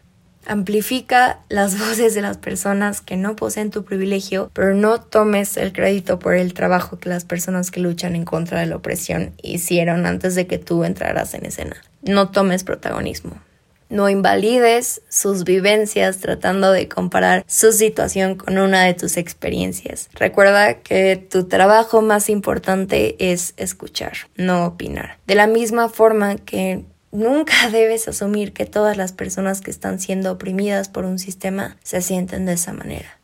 Amplifica 0.48 1.42
las 1.50 1.78
voces 1.88 2.16
de 2.16 2.22
las 2.22 2.38
personas 2.38 3.02
que 3.02 3.18
no 3.18 3.36
poseen 3.36 3.70
tu 3.70 3.84
privilegio, 3.84 4.50
pero 4.54 4.74
no 4.74 5.02
tomes 5.02 5.58
el 5.58 5.74
crédito 5.74 6.20
por 6.20 6.36
el 6.36 6.54
trabajo 6.54 6.98
que 7.00 7.10
las 7.10 7.26
personas 7.26 7.70
que 7.70 7.82
luchan 7.82 8.16
en 8.16 8.26
contra 8.26 8.62
de 8.62 8.66
la 8.66 8.78
opresión 8.78 9.34
hicieron 9.44 10.06
antes 10.06 10.36
de 10.36 10.48
que 10.48 10.58
tú 10.58 10.84
entraras 10.84 11.34
en 11.34 11.46
escena. 11.46 11.76
No 12.02 12.32
tomes 12.32 12.64
protagonismo. 12.64 13.42
No 13.90 14.10
invalides 14.10 15.02
sus 15.08 15.46
vivencias 15.46 16.18
tratando 16.18 16.72
de 16.72 16.90
comparar 16.90 17.46
su 17.48 17.72
situación 17.72 18.36
con 18.36 18.58
una 18.58 18.84
de 18.84 18.94
tus 18.94 19.16
experiencias. 19.16 20.10
Recuerda 20.14 20.80
que 20.82 21.16
tu 21.16 21.46
trabajo 21.46 22.02
más 22.02 22.30
importante 22.30 23.16
es 23.32 23.54
escuchar, 23.56 24.14
no 24.36 24.66
opinar. 24.66 25.20
De 25.26 25.36
la 25.36 25.48
misma 25.48 25.88
forma 25.88 26.36
que 26.36 26.84
Nunca 27.18 27.68
debes 27.72 28.08
asumir 28.08 28.54
que 28.54 28.68
todas 28.68 28.96
las 28.96 29.12
personas 29.12 29.62
que 29.62 29.72
están 29.72 30.00
siendo 30.00 30.32
oprimidas 30.32 30.88
por 30.88 31.04
un 31.04 31.18
sistema 31.18 31.76
se 31.82 32.04
sienten 32.04 32.46
de 32.46 32.54
esa 32.54 32.74
manera. 32.74 33.18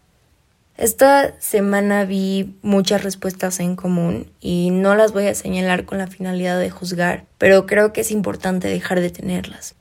Esta 0.77 1.39
semana 1.39 2.03
vi 2.03 2.57
muchas 2.63 3.03
respuestas 3.03 3.59
en 3.59 3.75
común 3.75 4.31
y 4.41 4.71
no 4.71 4.95
las 4.95 5.13
voy 5.13 5.27
a 5.27 5.35
señalar 5.35 5.85
con 5.85 5.99
la 5.99 6.07
finalidad 6.07 6.59
de 6.59 6.71
juzgar, 6.71 7.25
pero 7.37 7.67
creo 7.67 7.93
que 7.93 8.01
es 8.01 8.09
importante 8.09 8.67
dejar 8.67 8.99
de 8.99 9.11
tenerlas. 9.11 9.75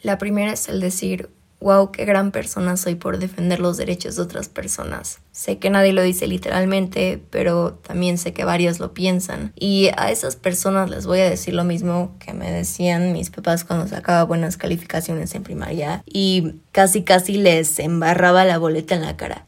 La 0.00 0.16
primera 0.16 0.54
es 0.54 0.70
el 0.70 0.80
decir, 0.80 1.28
wow, 1.60 1.90
qué 1.90 2.04
gran 2.04 2.30
persona 2.30 2.76
soy 2.76 2.94
por 2.94 3.18
defender 3.18 3.60
los 3.60 3.76
derechos 3.76 4.16
de 4.16 4.22
otras 4.22 4.48
personas. 4.48 5.20
Sé 5.32 5.58
que 5.58 5.70
nadie 5.70 5.92
lo 5.92 6.02
dice 6.02 6.26
literalmente, 6.26 7.22
pero 7.30 7.74
también 7.74 8.18
sé 8.18 8.32
que 8.32 8.44
varios 8.44 8.80
lo 8.80 8.92
piensan. 8.92 9.52
Y 9.56 9.90
a 9.96 10.10
esas 10.10 10.36
personas 10.36 10.90
les 10.90 11.06
voy 11.06 11.20
a 11.20 11.30
decir 11.30 11.54
lo 11.54 11.64
mismo 11.64 12.14
que 12.18 12.32
me 12.34 12.50
decían 12.50 13.12
mis 13.12 13.30
papás 13.30 13.64
cuando 13.64 13.88
sacaba 13.88 14.24
buenas 14.24 14.56
calificaciones 14.56 15.34
en 15.34 15.42
primaria 15.42 16.02
y 16.06 16.60
casi 16.72 17.02
casi 17.02 17.38
les 17.38 17.78
embarraba 17.78 18.44
la 18.44 18.58
boleta 18.58 18.94
en 18.94 19.02
la 19.02 19.16
cara. 19.16 19.46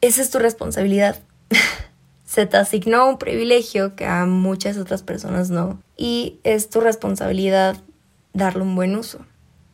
Esa 0.00 0.22
es 0.22 0.30
tu 0.30 0.38
responsabilidad. 0.38 1.18
Se 2.24 2.46
te 2.46 2.56
asignó 2.56 3.08
un 3.08 3.18
privilegio 3.18 3.96
que 3.96 4.06
a 4.06 4.26
muchas 4.26 4.76
otras 4.76 5.02
personas 5.02 5.50
no. 5.50 5.80
Y 5.96 6.38
es 6.44 6.70
tu 6.70 6.80
responsabilidad 6.80 7.76
darle 8.32 8.62
un 8.62 8.74
buen 8.74 8.96
uso. 8.96 9.20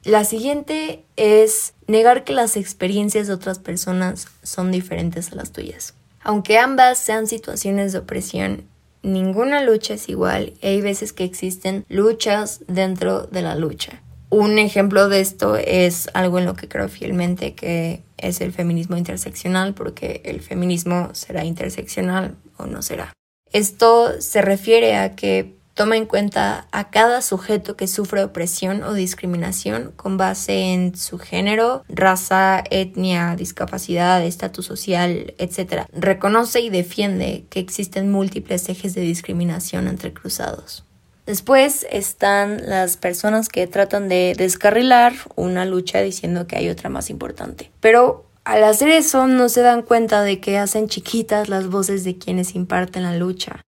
La 0.05 0.25
siguiente 0.25 1.03
es 1.17 1.73
negar 1.87 2.25
que 2.25 2.35
las 2.35 2.59
experiencias 2.59 3.27
de 3.27 3.33
otras 3.33 3.59
personas 3.59 4.29
son 4.43 4.71
diferentes 4.71 5.33
a 5.33 5.35
las 5.35 5.51
tuyas. 5.51 5.95
Aunque 6.23 6.59
ambas 6.59 6.99
sean 6.99 7.27
situaciones 7.27 7.93
de 7.93 8.01
opresión, 8.01 8.65
ninguna 9.03 9.63
lucha 9.63 9.95
es 9.95 10.11
igual 10.11 10.53
y 10.61 10.67
hay 10.67 10.83
veces 10.83 11.15
que 11.15 11.25
existen 11.25 11.87
luchas 11.89 12.61
dentro 12.69 13.23
de 13.23 13.41
la 13.41 13.55
lucha. 13.55 14.03
Un 14.29 14.59
ejemplo 14.59 15.09
de 15.09 15.21
esto 15.21 15.57
es 15.57 16.11
algo 16.13 16.39
en 16.39 16.45
lo 16.45 16.55
que 16.55 16.69
creo 16.69 16.91
fielmente 16.91 17.55
que 17.55 18.03
es 18.19 18.43
el 18.43 18.53
feminismo 18.53 18.99
interseccional, 18.99 19.73
porque 19.73 20.21
el 20.25 20.43
feminismo 20.43 21.15
será 21.15 21.45
interseccional 21.45 22.37
o 22.59 22.67
no 22.67 22.83
será. 22.83 23.13
Esto 23.53 24.21
se 24.21 24.43
refiere 24.43 24.97
a 24.97 25.15
que 25.15 25.55
toma 25.75 25.97
en 25.97 26.07
cuenta 26.07 26.67
a 26.71 26.91
cada 26.91 27.21
sujeto 27.21 27.77
que 27.77 27.89
sufre 27.89 28.25
opresión 28.25 28.83
o 28.85 28.95
discriminación 28.95 29.93
con 29.97 30.17
base 30.17 30.73
en 30.73 30.97
su 30.97 31.19
género, 31.19 31.85
raza, 31.89 32.63
etnia, 32.71 33.35
discapacidad, 33.37 34.25
estatus 34.25 34.67
social, 34.67 35.35
etc. 35.39 35.87
Reconoce 35.93 36.61
y 36.61 36.71
defiende 36.71 37.45
que 37.51 37.61
existen 37.61 38.11
múltiples 38.11 38.69
ejes 38.69 38.95
de 38.95 39.03
discriminación 39.03 39.89
entre 39.89 40.13
cruzados. 40.13 40.85
Después 41.27 41.87
están 41.91 42.61
las 42.67 42.97
personas 42.97 43.49
que 43.49 43.67
tratan 43.67 44.09
de 44.09 44.35
descarrilar 44.37 45.15
una 45.37 45.65
lucha 45.65 46.03
diciendo 46.03 46.47
que 46.47 46.57
hay 46.57 46.69
otra 46.69 46.91
más 46.91 47.09
importante. 47.09 47.71
Pero 47.81 48.27
al 48.45 48.63
hacer 48.63 48.91
eso 48.91 49.27
no 49.27 49.49
se 49.49 49.63
dan 49.63 49.81
cuenta 49.83 50.23
de 50.23 50.39
que 50.39 50.59
hacen 50.59 50.89
chiquitas 50.89 51.49
las 51.49 51.69
voces 51.69 52.05
de 52.05 52.19
quienes 52.19 52.55
imparten 52.55 53.05
la 53.05 53.17
lucha. 53.17 53.63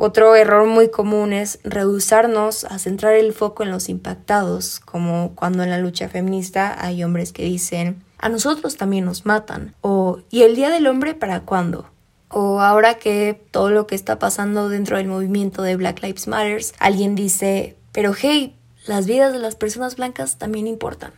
Otro 0.00 0.36
error 0.36 0.64
muy 0.68 0.90
común 0.90 1.32
es 1.32 1.58
rehusarnos 1.64 2.64
a 2.64 2.78
centrar 2.78 3.14
el 3.14 3.32
foco 3.32 3.64
en 3.64 3.72
los 3.72 3.88
impactados, 3.88 4.78
como 4.78 5.34
cuando 5.34 5.64
en 5.64 5.70
la 5.70 5.78
lucha 5.78 6.08
feminista 6.08 6.76
hay 6.78 7.02
hombres 7.02 7.32
que 7.32 7.42
dicen 7.42 8.04
a 8.18 8.28
nosotros 8.28 8.76
también 8.76 9.04
nos 9.04 9.26
matan, 9.26 9.74
o 9.80 10.20
¿y 10.30 10.42
el 10.42 10.54
Día 10.54 10.70
del 10.70 10.86
Hombre 10.86 11.14
para 11.14 11.40
cuándo? 11.40 11.90
O 12.28 12.60
ahora 12.60 12.94
que 12.94 13.44
todo 13.50 13.70
lo 13.70 13.88
que 13.88 13.96
está 13.96 14.20
pasando 14.20 14.68
dentro 14.68 14.98
del 14.98 15.08
movimiento 15.08 15.62
de 15.62 15.74
Black 15.74 16.00
Lives 16.04 16.28
Matter, 16.28 16.62
alguien 16.78 17.16
dice, 17.16 17.76
pero 17.90 18.14
hey, 18.16 18.56
las 18.86 19.06
vidas 19.06 19.32
de 19.32 19.40
las 19.40 19.56
personas 19.56 19.96
blancas 19.96 20.38
también 20.38 20.68
importan. 20.68 21.12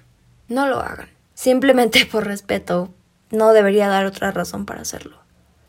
No 0.48 0.66
lo 0.66 0.80
hagan. 0.80 1.10
simplemente 1.34 2.06
por 2.10 2.26
respeto, 2.26 2.88
no 3.30 3.52
debería 3.52 3.88
dar 3.88 4.06
otra 4.06 4.30
razón 4.30 4.64
para 4.64 4.80
hacerlo. 4.80 5.18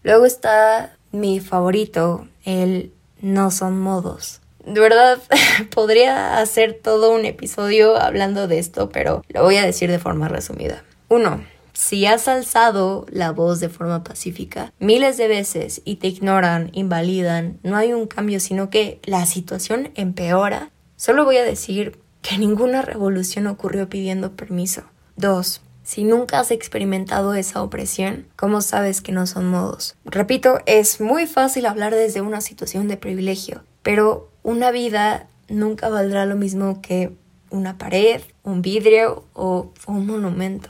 Luego 0.01 0.25
está 0.25 0.95
mi 1.11 1.41
favorito, 1.41 2.29
el 2.45 2.93
no 3.21 3.51
son 3.51 3.79
modos. 3.79 4.41
De 4.65 4.79
verdad, 4.79 5.19
podría 5.73 6.39
hacer 6.39 6.79
todo 6.81 7.11
un 7.13 7.25
episodio 7.25 7.97
hablando 7.97 8.47
de 8.47 8.59
esto, 8.59 8.89
pero 8.89 9.23
lo 9.29 9.43
voy 9.43 9.57
a 9.57 9.65
decir 9.65 9.89
de 9.89 9.99
forma 9.99 10.27
resumida. 10.27 10.83
Uno, 11.09 11.43
si 11.73 12.05
has 12.05 12.27
alzado 12.27 13.05
la 13.09 13.31
voz 13.31 13.59
de 13.59 13.69
forma 13.69 14.03
pacífica 14.03 14.71
miles 14.79 15.17
de 15.17 15.27
veces 15.27 15.81
y 15.83 15.95
te 15.95 16.07
ignoran, 16.07 16.69
invalidan, 16.73 17.59
no 17.63 17.75
hay 17.75 17.93
un 17.93 18.07
cambio, 18.07 18.39
sino 18.39 18.69
que 18.69 18.99
la 19.03 19.25
situación 19.25 19.91
empeora, 19.95 20.69
solo 20.95 21.25
voy 21.25 21.37
a 21.37 21.43
decir 21.43 21.99
que 22.21 22.37
ninguna 22.37 22.81
revolución 22.81 23.47
ocurrió 23.47 23.89
pidiendo 23.89 24.35
permiso. 24.35 24.83
Dos, 25.15 25.61
si 25.91 26.05
nunca 26.05 26.39
has 26.39 26.51
experimentado 26.51 27.33
esa 27.33 27.61
opresión, 27.61 28.25
¿cómo 28.37 28.61
sabes 28.61 29.01
que 29.01 29.11
no 29.11 29.27
son 29.27 29.49
modos? 29.49 29.97
Repito, 30.05 30.59
es 30.65 31.01
muy 31.01 31.27
fácil 31.27 31.65
hablar 31.65 31.93
desde 31.93 32.21
una 32.21 32.39
situación 32.39 32.87
de 32.87 32.95
privilegio, 32.95 33.65
pero 33.83 34.29
una 34.41 34.71
vida 34.71 35.27
nunca 35.49 35.89
valdrá 35.89 36.25
lo 36.25 36.37
mismo 36.37 36.81
que 36.81 37.11
una 37.49 37.77
pared, 37.77 38.21
un 38.43 38.61
vidrio 38.61 39.25
o 39.33 39.73
un 39.85 40.07
monumento. 40.07 40.69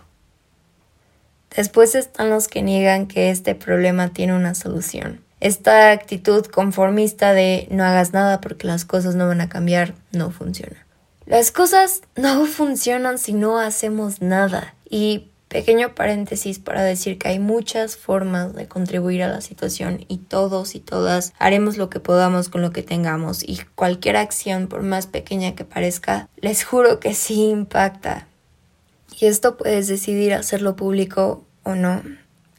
Después 1.55 1.93
están 1.93 2.31
los 2.31 2.47
que 2.47 2.63
niegan 2.63 3.05
que 3.05 3.29
este 3.29 3.53
problema 3.53 4.09
tiene 4.13 4.35
una 4.35 4.55
solución. 4.55 5.21
Esta 5.39 5.91
actitud 5.91 6.47
conformista 6.47 7.33
de 7.33 7.67
no 7.69 7.83
hagas 7.83 8.11
nada 8.11 8.41
porque 8.41 8.65
las 8.65 8.85
cosas 8.85 9.13
no 9.13 9.27
van 9.27 9.41
a 9.41 9.49
cambiar 9.49 9.93
no 10.11 10.31
funciona. 10.31 10.83
Las 11.27 11.51
cosas 11.51 12.01
no 12.15 12.43
funcionan 12.47 13.19
si 13.19 13.33
no 13.33 13.59
hacemos 13.59 14.19
nada. 14.23 14.73
Y 14.91 15.29
pequeño 15.47 15.95
paréntesis 15.95 16.59
para 16.59 16.83
decir 16.83 17.17
que 17.17 17.29
hay 17.29 17.39
muchas 17.39 17.95
formas 17.95 18.53
de 18.53 18.67
contribuir 18.67 19.23
a 19.23 19.29
la 19.29 19.39
situación 19.39 20.03
y 20.09 20.17
todos 20.17 20.75
y 20.75 20.79
todas 20.81 21.33
haremos 21.39 21.77
lo 21.77 21.89
que 21.89 22.01
podamos 22.01 22.49
con 22.49 22.61
lo 22.61 22.71
que 22.71 22.83
tengamos 22.83 23.41
y 23.41 23.61
cualquier 23.75 24.17
acción, 24.17 24.67
por 24.67 24.83
más 24.83 25.07
pequeña 25.07 25.55
que 25.55 25.63
parezca, 25.63 26.27
les 26.35 26.65
juro 26.65 26.99
que 26.99 27.13
sí 27.13 27.49
impacta. 27.49 28.27
Y 29.17 29.27
esto 29.27 29.55
puedes 29.55 29.87
decidir 29.87 30.33
hacerlo 30.33 30.75
público 30.75 31.45
o 31.63 31.75
no. 31.75 32.01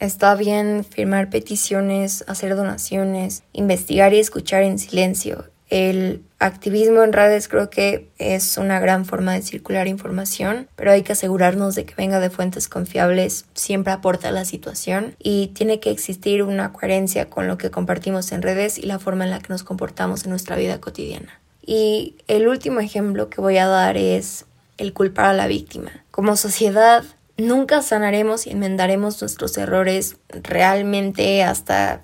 Está 0.00 0.34
bien 0.34 0.84
firmar 0.84 1.28
peticiones, 1.28 2.24
hacer 2.28 2.56
donaciones, 2.56 3.42
investigar 3.52 4.14
y 4.14 4.20
escuchar 4.20 4.62
en 4.62 4.78
silencio. 4.78 5.51
El 5.72 6.22
activismo 6.38 7.02
en 7.02 7.14
redes 7.14 7.48
creo 7.48 7.70
que 7.70 8.10
es 8.18 8.58
una 8.58 8.78
gran 8.78 9.06
forma 9.06 9.32
de 9.32 9.40
circular 9.40 9.88
información, 9.88 10.68
pero 10.76 10.90
hay 10.92 11.00
que 11.00 11.12
asegurarnos 11.12 11.74
de 11.74 11.86
que 11.86 11.94
venga 11.94 12.20
de 12.20 12.28
fuentes 12.28 12.68
confiables, 12.68 13.46
siempre 13.54 13.94
aporta 13.94 14.30
la 14.32 14.44
situación 14.44 15.16
y 15.18 15.46
tiene 15.54 15.80
que 15.80 15.90
existir 15.90 16.42
una 16.42 16.74
coherencia 16.74 17.30
con 17.30 17.48
lo 17.48 17.56
que 17.56 17.70
compartimos 17.70 18.32
en 18.32 18.42
redes 18.42 18.76
y 18.76 18.82
la 18.82 18.98
forma 18.98 19.24
en 19.24 19.30
la 19.30 19.40
que 19.40 19.48
nos 19.48 19.64
comportamos 19.64 20.24
en 20.24 20.30
nuestra 20.30 20.56
vida 20.56 20.78
cotidiana. 20.78 21.40
Y 21.64 22.16
el 22.28 22.48
último 22.48 22.80
ejemplo 22.80 23.30
que 23.30 23.40
voy 23.40 23.56
a 23.56 23.66
dar 23.66 23.96
es 23.96 24.44
el 24.76 24.92
culpar 24.92 25.24
a 25.24 25.32
la 25.32 25.46
víctima. 25.46 26.04
Como 26.10 26.36
sociedad, 26.36 27.02
nunca 27.38 27.80
sanaremos 27.80 28.46
y 28.46 28.50
enmendaremos 28.50 29.22
nuestros 29.22 29.56
errores 29.56 30.16
realmente 30.28 31.42
hasta 31.42 32.02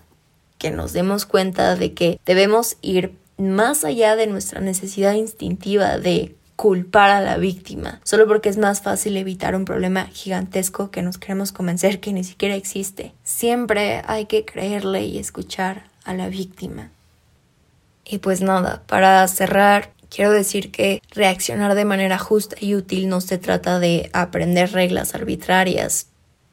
que 0.56 0.70
nos 0.70 0.94
demos 0.94 1.26
cuenta 1.26 1.76
de 1.76 1.92
que 1.92 2.18
debemos 2.24 2.78
ir 2.80 3.12
más 3.38 3.84
allá 3.84 4.16
de 4.16 4.26
nuestra 4.26 4.60
necesidad 4.60 5.14
instintiva 5.14 5.98
de 5.98 6.34
culpar 6.58 7.10
a 7.10 7.20
la 7.20 7.36
víctima, 7.36 8.00
solo 8.02 8.26
porque 8.26 8.48
es 8.48 8.58
más 8.58 8.82
fácil 8.82 9.16
evitar 9.16 9.54
un 9.54 9.64
problema 9.64 10.06
gigantesco 10.06 10.90
que 10.90 11.02
nos 11.02 11.16
queremos 11.16 11.52
convencer 11.52 12.00
que 12.00 12.12
ni 12.12 12.24
siquiera 12.24 12.56
existe. 12.56 13.12
Siempre 13.22 14.02
hay 14.06 14.26
que 14.26 14.44
creerle 14.44 15.04
y 15.04 15.18
escuchar 15.18 15.84
a 16.04 16.14
la 16.14 16.28
víctima. 16.28 16.90
Y 18.04 18.18
pues 18.18 18.40
nada, 18.40 18.82
para 18.88 19.28
cerrar, 19.28 19.92
quiero 20.10 20.32
decir 20.32 20.72
que 20.72 21.00
reaccionar 21.12 21.76
de 21.76 21.84
manera 21.84 22.18
justa 22.18 22.56
y 22.58 22.74
útil 22.74 23.08
no 23.08 23.20
se 23.20 23.38
trata 23.38 23.78
de 23.78 24.10
aprender 24.12 24.72
reglas 24.72 25.14
arbitrarias. 25.14 26.08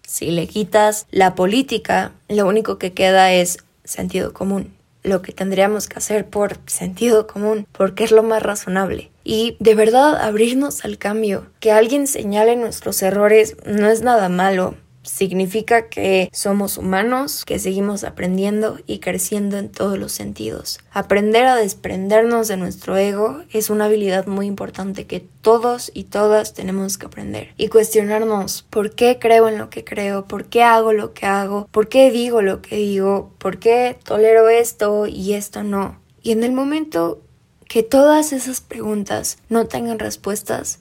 Si 0.06 0.30
le 0.30 0.46
quitas 0.46 1.08
la 1.10 1.34
política, 1.34 2.12
lo 2.28 2.46
único 2.46 2.78
que 2.78 2.94
queda 2.94 3.34
es 3.34 3.58
sentido 3.84 4.34
común 4.34 4.75
lo 5.06 5.22
que 5.22 5.32
tendríamos 5.32 5.88
que 5.88 5.98
hacer 5.98 6.28
por 6.28 6.58
sentido 6.66 7.28
común, 7.28 7.68
porque 7.72 8.04
es 8.04 8.12
lo 8.12 8.24
más 8.24 8.44
razonable. 8.44 9.12
Y 9.24 9.58
de 9.60 9.76
verdad 9.76 10.18
abrirnos 10.18 10.86
al 10.86 10.98
cambio. 10.98 11.48
Que 11.60 11.72
alguien 11.72 12.08
señale 12.08 12.56
nuestros 12.56 13.02
errores 13.02 13.56
no 13.66 13.90
es 13.90 14.02
nada 14.02 14.30
malo 14.30 14.76
significa 15.06 15.88
que 15.88 16.30
somos 16.34 16.78
humanos, 16.78 17.44
que 17.46 17.60
seguimos 17.60 18.04
aprendiendo 18.04 18.80
y 18.86 19.00
creciendo 19.00 19.58
en 19.58 19.70
todos 19.70 19.98
los 19.98 20.12
sentidos. 20.12 20.80
Aprender 20.92 21.46
a 21.46 21.56
desprendernos 21.56 22.48
de 22.48 22.58
nuestro 22.58 22.98
ego 22.98 23.44
es 23.52 23.70
una 23.70 23.86
habilidad 23.86 24.28
muy 24.28 24.48
importante 24.48 25.06
que 25.06 25.26
todos 25.42 25.92
y 25.94 26.06
todas 26.06 26.54
tenemos 26.54 26.98
que 26.98 27.06
aprender 27.06 27.54
y 27.58 27.68
cuestionarnos 27.68 28.66
por 28.70 28.96
qué 28.96 29.20
creo 29.20 29.48
en 29.48 29.58
lo 29.58 29.70
que 29.70 29.84
creo, 29.84 30.26
por 30.26 30.46
qué 30.46 30.64
hago 30.64 30.94
lo 30.94 31.14
que 31.14 31.26
hago, 31.26 31.68
por 31.72 31.88
qué 31.88 32.12
digo 32.12 32.42
lo 32.42 32.62
que 32.62 32.78
digo, 32.78 33.32
por 33.38 33.60
qué 33.60 33.98
tolero 34.04 34.50
esto 34.50 35.08
y 35.08 35.34
esto 35.34 35.64
no. 35.64 36.00
Y 36.22 36.32
en 36.32 36.44
el 36.44 36.52
momento 36.52 37.22
que 37.68 37.84
todas 37.84 38.34
esas 38.34 38.62
preguntas 38.62 39.38
no 39.50 39.68
tengan 39.68 40.00
respuestas, 40.00 40.80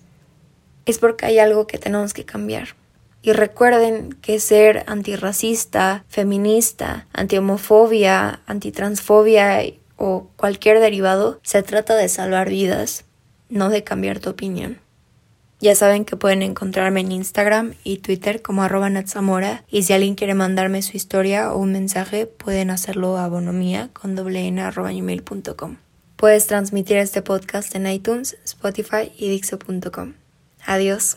es 0.86 0.98
porque 0.98 1.26
hay 1.26 1.38
algo 1.38 1.66
que 1.66 1.78
tenemos 1.78 2.12
que 2.12 2.24
cambiar. 2.24 2.76
Y 3.26 3.32
recuerden 3.32 4.12
que 4.20 4.38
ser 4.38 4.84
antirracista, 4.86 6.04
feminista, 6.08 7.06
antihomofobia, 7.14 8.40
antitransfobia 8.44 9.62
o 9.96 10.28
cualquier 10.36 10.78
derivado 10.78 11.40
se 11.42 11.62
trata 11.62 11.96
de 11.96 12.10
salvar 12.10 12.50
vidas, 12.50 13.06
no 13.48 13.70
de 13.70 13.82
cambiar 13.82 14.20
tu 14.20 14.28
opinión. 14.28 14.78
Ya 15.58 15.74
saben 15.74 16.04
que 16.04 16.18
pueden 16.18 16.42
encontrarme 16.42 17.00
en 17.00 17.12
Instagram 17.12 17.72
y 17.82 17.96
Twitter 17.96 18.42
como 18.42 18.62
arroba 18.62 18.90
Natsamora 18.90 19.64
y 19.70 19.84
si 19.84 19.94
alguien 19.94 20.16
quiere 20.16 20.34
mandarme 20.34 20.82
su 20.82 20.94
historia 20.94 21.50
o 21.50 21.58
un 21.58 21.72
mensaje 21.72 22.26
pueden 22.26 22.68
hacerlo 22.68 23.16
a 23.16 23.26
bonomía 23.28 23.88
con 23.94 24.16
doble 24.16 24.46
n 24.46 24.60
arroba 24.60 24.92
gmail.com. 24.92 25.78
Puedes 26.16 26.46
transmitir 26.46 26.98
este 26.98 27.22
podcast 27.22 27.74
en 27.74 27.86
iTunes, 27.86 28.36
Spotify 28.44 29.10
y 29.16 29.30
Dixo.com. 29.30 30.12
Adiós. 30.66 31.16